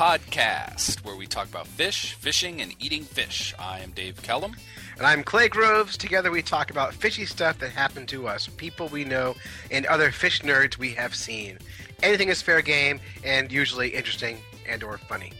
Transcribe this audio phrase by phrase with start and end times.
[0.00, 3.52] podcast, where we talk about fish, fishing, and eating fish.
[3.58, 4.56] I am Dave Kellum.
[4.96, 5.98] And I'm Clay Groves.
[5.98, 9.34] Together we talk about fishy stuff that happened to us, people we know,
[9.70, 11.58] and other fish nerds we have seen.
[12.02, 15.34] Anything is fair game and usually interesting and or funny.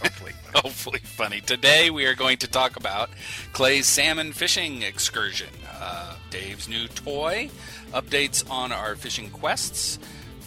[0.00, 0.32] Hopefully.
[0.54, 1.40] Hopefully funny.
[1.40, 3.10] Today we are going to talk about
[3.52, 7.50] Clay's salmon fishing excursion, uh, Dave's new toy,
[7.92, 9.98] updates on our fishing quests,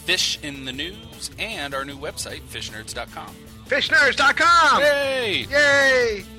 [0.04, 3.34] fish in the news, and our new website, fishnerds.com.
[3.66, 4.80] Fishnerds.com!
[4.80, 5.46] Yay!
[5.50, 6.24] Yay!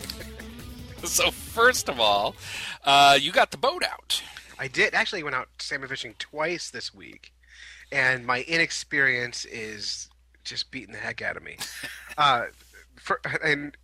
[1.06, 2.34] So first of all,
[2.86, 4.24] uh, you got the boat out.
[4.58, 7.34] I did actually went out salmon fishing twice this week,
[7.92, 10.08] and my inexperience is
[10.46, 11.58] just beating the heck out of me.
[12.18, 12.44] uh,
[12.96, 13.76] for, and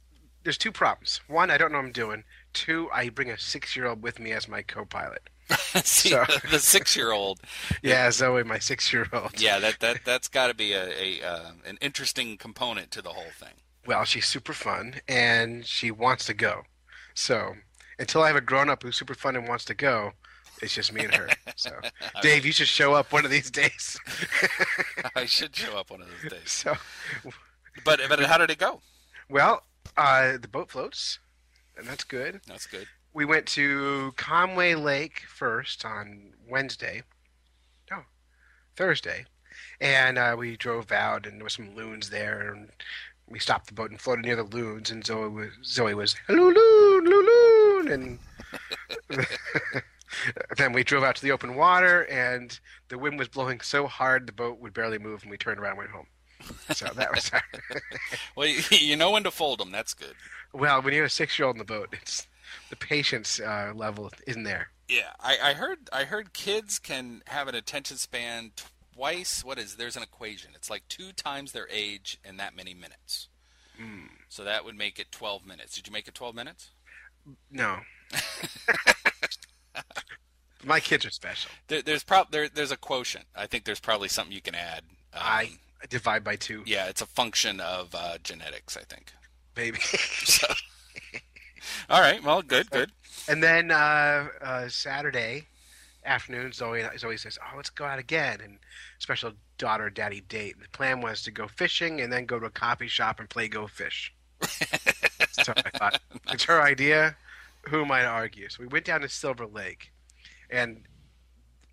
[0.44, 1.22] there's two problems.
[1.28, 2.24] One, I don't know what I'm doing.
[2.54, 5.30] Two, I bring a six year old with me as my co pilot.
[5.84, 7.40] See, So- the, the six-year-old.
[7.82, 9.40] Yeah, Zoe, my six year old.
[9.42, 13.10] Yeah, that that that's got to be a, a uh, an interesting component to the
[13.10, 13.54] whole thing.
[13.86, 16.64] Well, she's super fun and she wants to go.
[17.16, 17.54] So
[17.98, 20.12] until I have a grown up who's super fun and wants to go,
[20.62, 21.30] it's just me and her.
[21.56, 21.72] So
[22.22, 23.98] Dave, you should show up one of these days.
[25.16, 26.52] I should show up one of those days.
[26.52, 26.76] so,
[27.84, 28.82] But but how did it go?
[29.30, 29.64] well,
[30.00, 31.20] uh, the boat floats,
[31.78, 32.40] and that's good.
[32.48, 32.88] That's good.
[33.14, 37.04] We went to Conway Lake first on Wednesday.
[37.92, 38.04] No,
[38.76, 39.26] Thursday.
[39.82, 42.70] And uh, we drove out, and there was some loons there, and
[43.28, 44.90] we stopped the boat and floated near the loons.
[44.90, 48.20] And Zoe was Zoe was hello loon, loon,
[49.12, 49.18] and
[50.58, 54.28] then we drove out to the open water, and the wind was blowing so hard
[54.28, 56.08] the boat would barely move, and we turned around and went home.
[56.74, 57.44] So that was our
[58.36, 59.72] Well, you, you know when to fold them.
[59.72, 60.16] That's good.
[60.54, 60.82] well.
[60.82, 62.28] When you have a six-year-old in the boat, it's
[62.70, 64.70] the patience uh, level isn't there.
[64.88, 68.52] Yeah, I, I heard I heard kids can have an attention span
[68.96, 69.44] twice.
[69.44, 70.52] What is there's an equation?
[70.56, 73.28] It's like two times their age in that many minutes.
[74.28, 75.76] So that would make it 12 minutes.
[75.76, 76.72] Did you make it 12 minutes?
[77.50, 77.78] No.
[80.66, 81.50] My kids are special.
[81.68, 83.26] There, there's prob there, there's a quotient.
[83.36, 84.82] I think there's probably something you can add.
[85.14, 85.50] Um, I
[85.90, 88.76] divide by two, yeah, it's a function of uh, genetics.
[88.78, 89.14] I think.
[89.56, 89.80] baby.
[90.26, 90.48] So,
[91.90, 92.24] all right.
[92.24, 92.92] Well, good, good.
[93.28, 95.48] and then uh, uh, Saturday
[96.06, 98.60] afternoon, Zoe Zoe says, "Oh, let's go out again." And
[99.00, 100.56] special daughter daddy date.
[100.62, 103.48] The plan was to go fishing and then go to a coffee shop and play
[103.48, 104.14] Go Fish.
[105.32, 106.02] so I thought
[106.32, 107.16] it's her idea.
[107.70, 108.50] Who am I to argue?
[108.50, 109.92] So we went down to Silver Lake,
[110.50, 110.84] and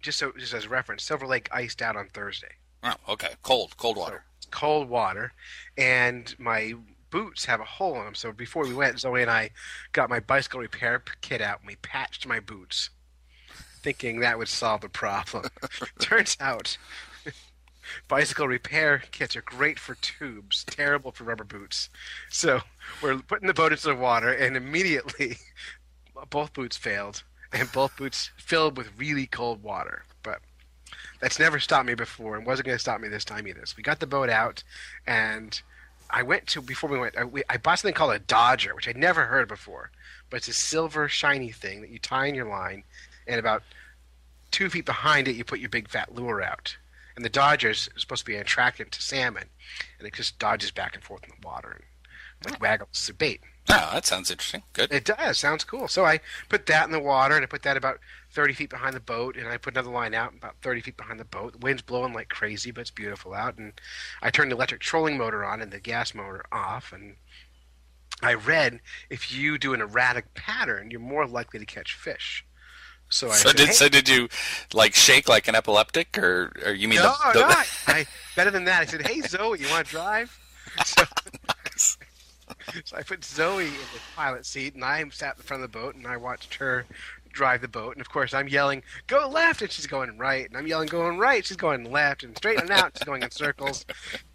[0.02, 2.54] just so just as a reference, Silver Lake iced out on Thursday.
[2.86, 3.30] Oh, okay.
[3.42, 4.24] Cold, cold water.
[4.50, 5.32] cold water,
[5.76, 6.74] and my
[7.10, 8.14] boots have a hole in them.
[8.14, 9.50] So before we went, Zoe and I
[9.92, 12.90] got my bicycle repair kit out and we patched my boots,
[13.82, 15.46] thinking that would solve the problem.
[16.00, 16.78] Turns out,
[18.08, 21.90] bicycle repair kits are great for tubes, terrible for rubber boots.
[22.30, 22.60] So
[23.02, 25.38] we're putting the boat into the water, and immediately
[26.30, 30.04] both boots failed, and both boots filled with really cold water.
[30.22, 30.40] But
[31.20, 33.64] that's never stopped me before and wasn't going to stop me this time either.
[33.66, 34.62] So we got the boat out,
[35.06, 35.60] and
[36.10, 37.16] I went to before we went.
[37.16, 39.90] I, we, I bought something called a Dodger, which I'd never heard before,
[40.30, 42.84] but it's a silver shiny thing that you tie in your line,
[43.26, 43.62] and about
[44.50, 46.76] two feet behind it, you put your big fat lure out.
[47.16, 49.44] And the Dodger is supposed to be an attractant to salmon,
[49.98, 51.80] and it just dodges back and forth in the water
[52.44, 53.40] like waggles the bait.
[53.68, 54.62] Oh, that sounds interesting.
[54.74, 54.92] Good.
[54.92, 55.38] It does.
[55.38, 55.88] Sounds cool.
[55.88, 57.98] So I put that in the water, and I put that about
[58.30, 61.18] 30 feet behind the boat, and I put another line out about 30 feet behind
[61.18, 61.52] the boat.
[61.52, 63.58] The wind's blowing like crazy, but it's beautiful out.
[63.58, 63.72] And
[64.22, 66.92] I turned the electric trolling motor on and the gas motor off.
[66.92, 67.16] And
[68.22, 68.80] I read
[69.10, 72.44] if you do an erratic pattern, you're more likely to catch fish.
[73.08, 74.28] So I So said, did "Hey, so did you
[74.72, 78.64] like shake like an epileptic, or or you mean no, the, the I better than
[78.64, 78.82] that.
[78.82, 80.38] I said, "Hey Zoe, you want to drive?"
[80.84, 81.04] So,
[82.84, 85.72] so I put Zoe in the pilot seat, and I sat in the front of
[85.72, 86.86] the boat, and I watched her
[87.32, 87.92] drive the boat.
[87.92, 91.18] And of course, I'm yelling, "Go left!" and she's going right, and I'm yelling, "Going
[91.18, 93.84] right!" She's going left, and straight and out, she's going in circles.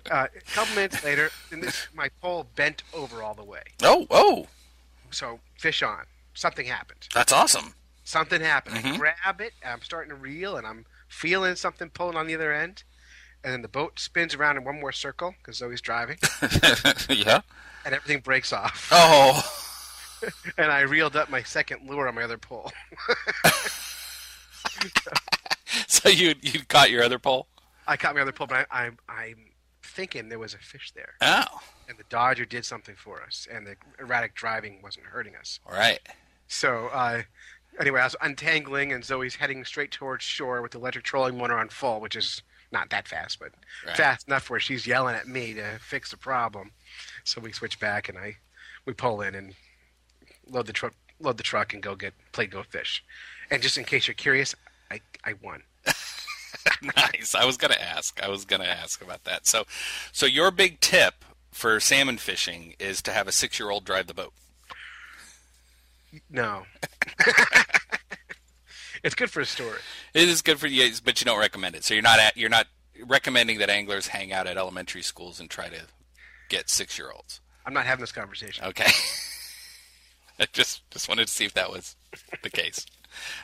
[0.09, 3.63] Uh, a couple minutes later, and this, my pole bent over all the way.
[3.83, 4.47] oh oh
[5.09, 6.05] So fish on.
[6.33, 7.07] Something happened.
[7.13, 7.73] that's awesome.
[8.03, 8.77] Something happened.
[8.77, 8.97] I Mhm.
[8.99, 12.53] grab it, and I'm starting to reel, and I'm feeling something pulling on the other
[12.53, 12.83] end.
[13.43, 16.17] And then the boat spins around in one more circle because Zoe's driving,
[17.09, 17.41] yeah.
[17.85, 18.89] and everything breaks off.
[18.91, 19.41] Oh.
[20.55, 22.71] And I reeled up my second lure on my other pole.
[25.87, 27.47] So you you caught your other pole?
[27.87, 29.37] I caught my other pole, but I, I, I'm
[29.83, 33.65] thinking there was a fish there, Oh, and the Dodger did something for us, and
[33.65, 35.59] the erratic driving wasn't hurting us.
[35.65, 35.99] all right.
[36.47, 37.21] So, uh,
[37.79, 41.57] anyway, I was untangling, and Zoe's heading straight towards shore with the electric trolling motor
[41.57, 42.41] on full, which is
[42.71, 43.51] not that fast, but
[43.85, 43.97] Right.
[43.97, 46.71] fast enough where she's yelling at me to fix the problem.
[47.23, 48.37] So we switch back and I
[48.85, 49.55] we pull in and
[50.47, 53.03] load the truck load the truck and go get play go fish.
[53.51, 54.55] And just in case you're curious,
[54.89, 55.63] I I won.
[56.81, 57.35] nice.
[57.35, 58.21] I was gonna ask.
[58.23, 59.45] I was gonna ask about that.
[59.47, 59.65] So,
[60.11, 64.33] so your big tip for salmon fishing is to have a six-year-old drive the boat.
[66.29, 66.63] No.
[69.03, 69.79] it's good for a story.
[70.13, 71.83] It is good for you, but you don't recommend it.
[71.83, 72.67] So you're not at, you're not
[73.05, 75.81] recommending that anglers hang out at elementary schools and try to
[76.49, 77.39] get six-year-olds.
[77.65, 78.65] I'm not having this conversation.
[78.65, 78.91] Okay.
[80.39, 81.95] I just just wanted to see if that was
[82.41, 82.85] the case.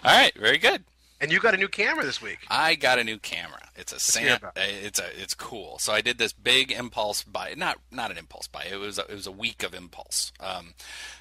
[0.03, 0.83] All right, very good.
[1.19, 2.39] And you got a new camera this week.
[2.47, 3.69] I got a new camera.
[3.75, 4.39] It's a Sam.
[4.55, 5.79] It's a it's cool.
[5.79, 7.53] So I did this big impulse buy.
[7.57, 8.65] Not not an impulse buy.
[8.71, 10.31] It was a, it was a week of impulse.
[10.39, 10.73] Um,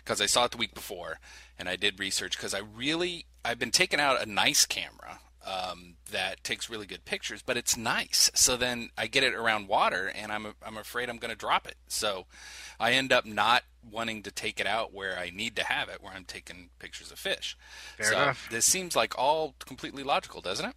[0.05, 1.19] because I saw it the week before,
[1.59, 5.21] and I did research because I really I've been taking out a nice camera.
[5.47, 8.31] Um, that takes really good pictures, but it's nice.
[8.35, 11.69] So then I get it around water, and I'm I'm afraid I'm going to drop
[11.69, 11.77] it.
[11.87, 12.27] So
[12.81, 16.03] I end up not wanting to take it out where I need to have it,
[16.03, 17.57] where I'm taking pictures of fish.
[17.97, 18.49] Fair so enough.
[18.51, 20.75] this seems like all completely logical, doesn't it?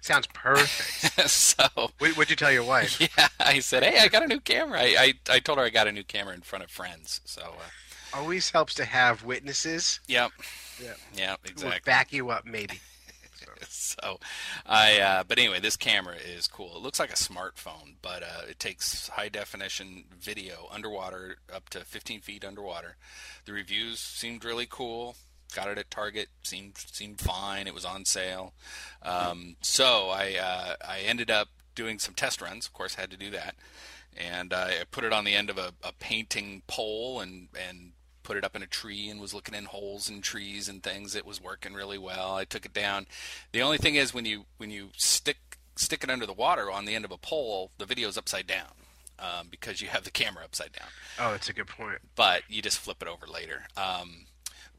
[0.00, 1.28] Sounds perfect.
[1.30, 3.00] so what, what'd you tell your wife?
[3.18, 5.70] yeah, I said, "Hey, I got a new camera." I, I, I told her I
[5.70, 7.20] got a new camera in front of friends.
[7.24, 10.32] So, uh, Always helps to have witnesses yep,
[10.82, 10.94] Yeah.
[11.14, 11.80] yeah, exactly.
[11.84, 12.80] back you up, maybe.
[13.68, 14.18] So,
[14.66, 16.76] I, uh, but anyway, this camera is cool.
[16.76, 21.80] It looks like a smartphone, but uh, it takes high definition video underwater, up to
[21.80, 22.96] 15 feet underwater.
[23.44, 25.16] The reviews seemed really cool.
[25.54, 26.28] Got it at Target.
[26.42, 27.66] seemed seemed fine.
[27.66, 28.54] It was on sale.
[29.02, 32.66] Um, so I uh, I ended up doing some test runs.
[32.66, 33.56] Of course, had to do that,
[34.16, 37.92] and uh, I put it on the end of a, a painting pole and and
[38.30, 41.16] put it up in a tree and was looking in holes in trees and things.
[41.16, 42.36] It was working really well.
[42.36, 43.06] I took it down.
[43.50, 46.84] The only thing is when you when you stick stick it under the water on
[46.84, 48.70] the end of a pole, the video's upside down
[49.18, 50.86] um, because you have the camera upside down.
[51.18, 51.98] Oh, that's a good point.
[52.14, 53.64] But you just flip it over later.
[53.76, 54.26] Um,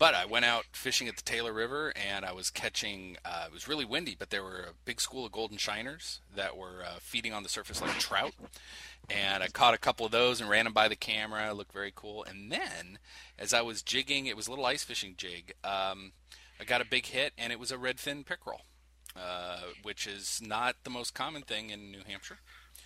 [0.02, 3.18] but I went out fishing at the Taylor River and I was catching.
[3.24, 6.58] Uh, it was really windy, but there were a big school of golden shiners that
[6.58, 8.34] were uh, feeding on the surface like trout.
[9.12, 11.48] And I caught a couple of those and ran them by the camera.
[11.48, 12.24] It looked very cool.
[12.24, 12.98] And then,
[13.38, 15.54] as I was jigging, it was a little ice fishing jig.
[15.64, 16.14] Um,
[16.60, 18.62] I got a big hit, and it was a redfin pickerel,
[19.16, 22.40] uh, which is not the most common thing in New Hampshire.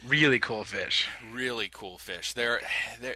[0.05, 1.07] Really cool fish.
[1.31, 2.33] Really cool fish.
[2.33, 2.59] They're
[2.99, 3.15] they're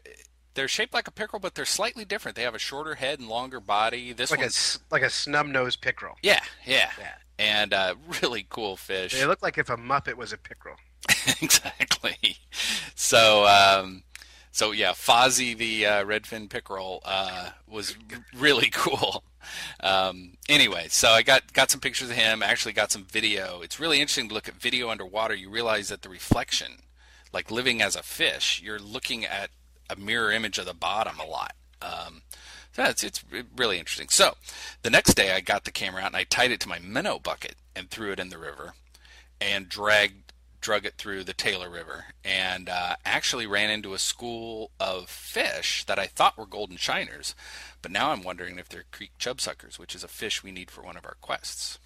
[0.59, 2.35] they're shaped like a pickerel, but they're slightly different.
[2.35, 4.11] They have a shorter head and longer body.
[4.11, 6.17] This Like a one's s- like a snub nosed pickerel.
[6.21, 7.13] yeah, yeah, Yeah.
[7.39, 9.13] and uh, really cool fish.
[9.13, 10.75] They look like if a muppet was a pickerel.
[11.41, 12.17] exactly.
[12.95, 14.03] So, um,
[14.51, 17.95] so yeah, Fozzie the uh, redfin pickerel uh, was
[18.35, 19.23] really cool.
[19.79, 22.43] Um, anyway, so I got got some pictures of him.
[22.43, 23.61] Actually, got some video.
[23.61, 25.33] It's really interesting to look at video underwater.
[25.35, 26.79] You realize that the reflection,
[27.31, 29.49] like living as a fish, you're looking at
[29.89, 31.53] a mirror image of the bottom a lot.
[31.81, 32.21] Um,
[32.73, 33.23] so it's it's
[33.55, 34.09] really interesting.
[34.09, 34.35] So,
[34.83, 37.19] the next day I got the camera out and I tied it to my minnow
[37.19, 38.73] bucket and threw it in the river
[39.41, 40.29] and dragged
[40.61, 45.85] drug it through the Taylor River and uh, actually ran into a school of fish
[45.85, 47.33] that I thought were golden shiners,
[47.81, 50.81] but now I'm wondering if they're creek chubsuckers, which is a fish we need for
[50.81, 51.79] one of our quests.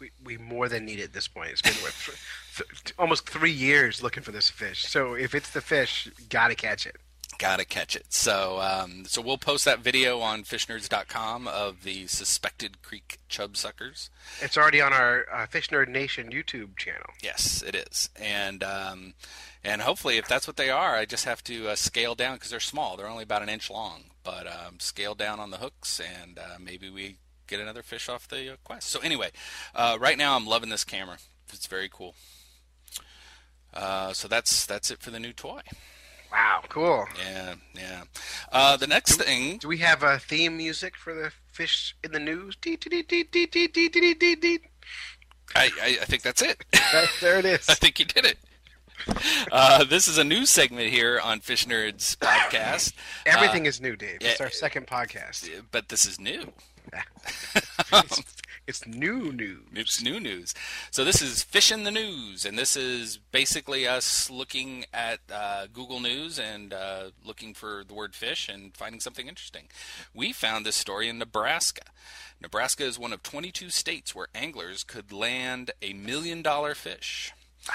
[0.00, 1.50] We, we more than need it at this point.
[1.50, 4.84] It's been th- almost three years looking for this fish.
[4.84, 6.96] So if it's the fish, gotta catch it.
[7.44, 8.06] Gotta catch it.
[8.08, 14.08] So, um, so we'll post that video on fishnerds.com of the suspected creek chub suckers.
[14.40, 17.10] It's already on our uh, Fish Nerd Nation YouTube channel.
[17.22, 19.12] Yes, it is, and um,
[19.62, 22.48] and hopefully, if that's what they are, I just have to uh, scale down because
[22.48, 22.96] they're small.
[22.96, 26.56] They're only about an inch long, but um, scale down on the hooks, and uh,
[26.58, 28.88] maybe we get another fish off the uh, quest.
[28.88, 29.32] So anyway,
[29.74, 31.18] uh, right now I'm loving this camera.
[31.52, 32.14] It's very cool.
[33.74, 35.60] Uh, so that's that's it for the new toy.
[36.34, 37.06] Wow, cool.
[37.16, 38.02] Yeah, yeah.
[38.50, 39.58] Uh, the next do, thing.
[39.58, 42.56] Do we have a theme music for the fish in the news?
[45.54, 46.64] I, I, I think that's it.
[47.20, 47.68] there it is.
[47.68, 48.38] I think you did it.
[49.52, 52.94] Uh, this is a new segment here on Fish Nerds podcast.
[53.26, 54.18] Everything uh, is new, Dave.
[54.20, 55.48] It's our uh, second podcast.
[55.70, 56.52] But this is new.
[58.66, 59.60] It's, new news.
[59.74, 60.54] It's new news.
[60.90, 65.66] So this is Fish in the News, and this is basically us looking at uh,
[65.70, 69.64] Google News and uh, looking for the word fish and finding something interesting.
[70.14, 71.82] We found this story in Nebraska.
[72.40, 77.32] Nebraska is one of 22 states where anglers could land a million dollar fish.
[77.68, 77.74] Wow.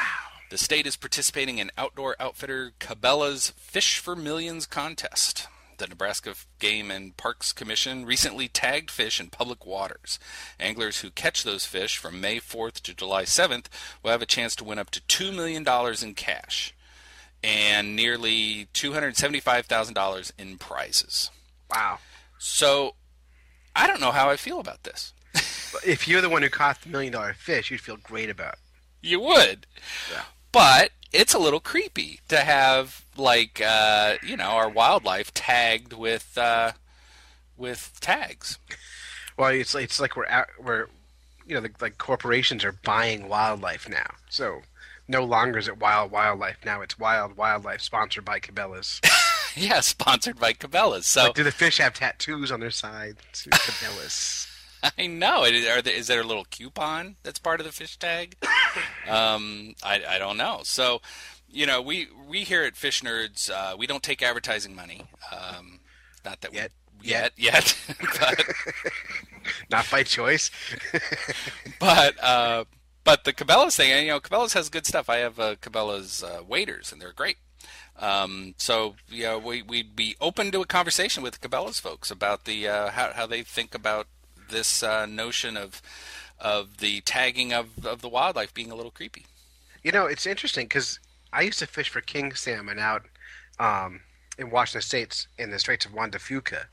[0.49, 5.47] The state is participating in outdoor outfitter Cabela's Fish for Millions contest.
[5.79, 10.19] The Nebraska Game and Parks Commission recently tagged fish in public waters.
[10.59, 13.67] Anglers who catch those fish from May 4th to July 7th
[14.03, 15.65] will have a chance to win up to $2 million
[16.03, 16.75] in cash
[17.41, 21.31] and nearly $275,000 in prizes.
[21.71, 21.99] Wow.
[22.37, 22.95] So
[23.75, 25.13] I don't know how I feel about this.
[25.85, 28.59] if you're the one who caught the million dollar fish, you'd feel great about it.
[29.01, 29.65] You would.
[30.11, 30.23] Yeah.
[30.51, 36.37] But it's a little creepy to have like uh, you know our wildlife tagged with
[36.37, 36.73] uh,
[37.57, 38.57] with tags.
[39.37, 40.87] Well, it's it's like we're out, we're
[41.45, 44.61] you know the, like corporations are buying wildlife now, so
[45.07, 46.57] no longer is it wild wildlife.
[46.65, 49.01] Now it's wild wildlife, sponsored by Cabela's.
[49.55, 51.07] yeah, sponsored by Cabela's.
[51.07, 53.17] So like, do the fish have tattoos on their side?
[53.33, 54.47] To Cabela's.
[54.97, 55.43] I know.
[55.43, 58.35] Are there, is there a little coupon that's part of the fish tag?
[59.09, 60.61] um, I, I don't know.
[60.63, 61.01] So,
[61.49, 65.05] you know, we we here at Fish Nerds, uh, we don't take advertising money.
[65.31, 65.79] Um,
[66.23, 66.71] not that yet.
[67.01, 67.77] We, yet, yet,
[68.19, 68.43] but
[69.69, 70.51] not by choice.
[71.79, 72.65] but uh,
[73.03, 75.09] but the Cabela's thing, you know, Cabela's has good stuff.
[75.09, 77.37] I have uh, Cabela's uh, waders, and they're great.
[77.97, 82.45] Um, so you know, we we'd be open to a conversation with Cabela's folks about
[82.45, 84.07] the uh, how how they think about
[84.49, 85.81] this uh, notion of
[86.39, 89.25] of the tagging of of the wildlife being a little creepy.
[89.83, 90.99] You know, it's interesting because
[91.31, 93.03] I used to fish for king salmon out
[93.59, 94.01] um,
[94.37, 96.65] in Washington States in the Straits of Juan de Fuca,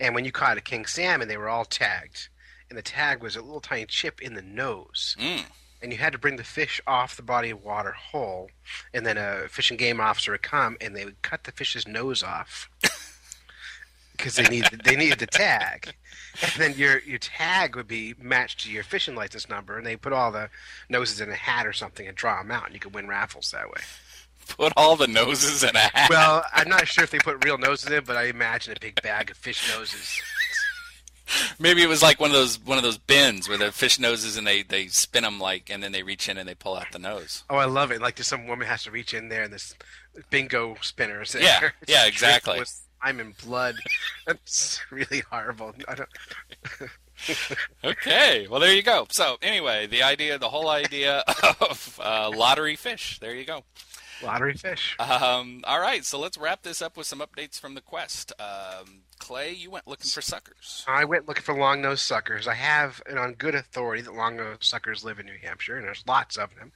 [0.00, 2.28] and when you caught a king salmon, they were all tagged,
[2.68, 5.16] and the tag was a little tiny chip in the nose.
[5.18, 5.44] Mm.
[5.82, 8.50] And you had to bring the fish off the body of water whole,
[8.94, 11.86] and then a fish and game officer would come and they would cut the fish's
[11.86, 12.70] nose off
[14.16, 15.94] because they needed they needed the tag
[16.42, 19.96] and then your your tag would be matched to your fishing license number, and they
[19.96, 20.50] put all the
[20.88, 23.50] noses in a hat or something and draw them out, and you could win raffles
[23.52, 23.80] that way.
[24.48, 26.08] Put all the noses in a hat.
[26.08, 29.00] Well, I'm not sure if they put real noses in, but I imagine a big
[29.02, 30.20] bag of fish noses.
[31.58, 34.36] Maybe it was like one of those one of those bins where the fish noses
[34.36, 36.92] and they they spin them like, and then they reach in and they pull out
[36.92, 37.44] the nose.
[37.50, 38.00] Oh, I love it!
[38.00, 39.74] Like, there's some woman has to reach in there, and this
[40.30, 41.42] bingo spinner is there.
[41.42, 42.62] Yeah, yeah, exactly.
[43.02, 43.76] I'm in blood.
[44.26, 45.74] That's really horrible.
[47.84, 49.06] okay, well there you go.
[49.10, 51.22] So anyway, the idea, the whole idea
[51.60, 53.18] of uh, lottery fish.
[53.18, 53.62] There you go.
[54.22, 54.96] Lottery fish.
[54.98, 58.32] Um, all right, so let's wrap this up with some updates from the quest.
[58.40, 60.84] Um, Clay, you went looking for suckers.
[60.88, 62.48] I went looking for long-nosed suckers.
[62.48, 66.02] I have it on good authority that long-nosed suckers live in New Hampshire, and there's
[66.06, 66.72] lots of them.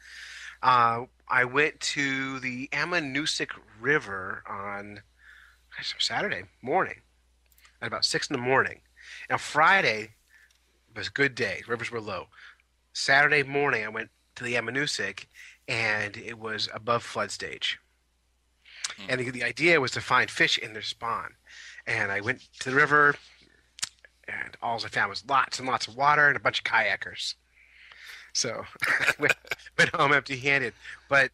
[0.63, 3.51] Uh, I went to the Ammonoosuc
[3.81, 5.01] River on
[5.99, 7.01] Saturday morning
[7.81, 8.81] at about six in the morning.
[9.29, 10.11] Now Friday
[10.95, 11.63] was a good day.
[11.67, 12.27] Rivers were low.
[12.93, 15.27] Saturday morning, I went to the Ammonoosuc,
[15.69, 17.79] and it was above flood stage.
[18.97, 19.07] Hmm.
[19.09, 21.35] And the, the idea was to find fish in their spawn.
[21.87, 23.15] And I went to the river,
[24.27, 27.35] and all I found was lots and lots of water and a bunch of kayakers.
[28.33, 28.65] So
[29.19, 29.35] went,
[29.79, 30.75] went home empty-handed.
[31.09, 31.31] But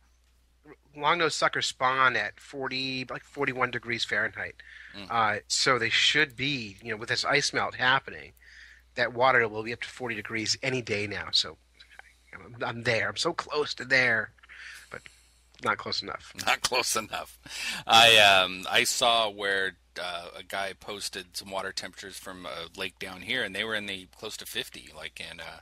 [0.97, 4.55] long-nosed suckers spawn at 40 like 41 degrees fahrenheit.
[4.97, 5.07] Mm.
[5.11, 8.33] uh, so they should be you know with this ice melt happening
[8.95, 11.29] that water will be up to 40 degrees any day now.
[11.33, 11.59] So
[12.35, 13.09] i'm, I'm there.
[13.09, 14.33] I'm so close to there
[14.91, 15.03] but
[15.65, 16.33] not close enough.
[16.47, 17.38] Not close enough.
[17.87, 22.99] I um i saw where uh, a guy posted some water temperatures from a lake
[22.99, 25.61] down here and they were in the close to 50 like in uh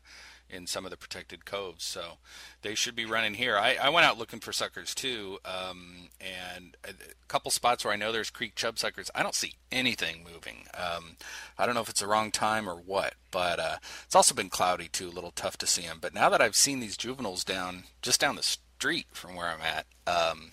[0.48, 1.84] in some of the protected coves.
[1.84, 2.18] So
[2.62, 3.56] they should be running here.
[3.56, 6.92] I, I went out looking for suckers too, um, and a,
[7.26, 9.10] couple spots where I know there's creek chub suckers.
[9.14, 10.66] I don't see anything moving.
[10.74, 11.16] Um,
[11.58, 14.50] I don't know if it's the wrong time or what, but uh, it's also been
[14.50, 15.98] cloudy too, a little tough to see them.
[16.00, 19.62] But now that I've seen these juveniles down just down the street from where I'm
[19.62, 19.86] at.
[20.06, 20.52] Um,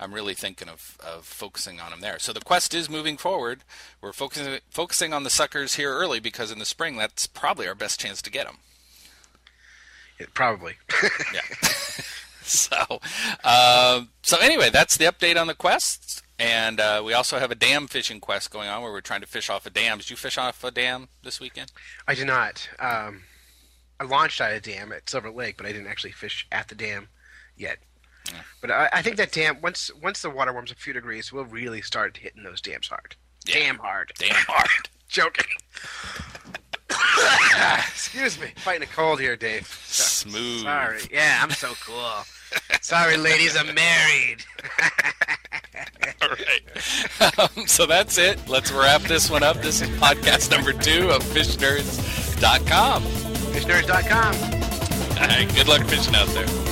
[0.00, 2.18] I'm really thinking of, of focusing on them there.
[2.18, 3.64] So the quest is moving forward.
[4.00, 7.74] We're focusing focusing on the suckers here early because in the spring that's probably our
[7.74, 8.58] best chance to get them.
[10.18, 10.74] It, probably.
[11.34, 11.40] yeah.
[12.42, 13.00] so,
[13.44, 16.22] uh, so anyway, that's the update on the quests.
[16.38, 19.26] And uh, we also have a dam fishing quest going on where we're trying to
[19.26, 19.98] fish off a dam.
[19.98, 21.72] Did you fish off a dam this weekend?
[22.06, 22.68] I did not.
[22.78, 23.22] Um,
[23.98, 26.76] I launched at a dam at Silver Lake, but I didn't actually fish at the
[26.76, 27.08] dam
[27.56, 27.78] yet.
[28.26, 28.40] Yeah.
[28.60, 31.44] But I, I, think that dam once once the water warms a few degrees, we'll
[31.44, 33.16] really start hitting those dams hard.
[33.46, 33.54] Yeah.
[33.54, 34.12] Damn hard.
[34.18, 34.88] Damn hard.
[35.08, 35.46] Joking.
[37.88, 39.66] Excuse me, fighting a cold here, Dave.
[39.66, 40.62] Smooth.
[40.62, 41.00] Sorry.
[41.12, 42.24] Yeah, I'm so cool.
[42.80, 44.44] Sorry, ladies, I'm married.
[46.22, 47.38] All right.
[47.38, 48.48] Um, so that's it.
[48.48, 49.56] Let's wrap this one up.
[49.58, 53.02] This is podcast number two of FishNerds.com.
[53.02, 54.34] FishNerds.com.
[55.20, 55.54] All right.
[55.54, 56.67] Good luck fishing out there.